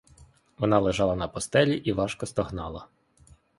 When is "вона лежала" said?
0.57-1.15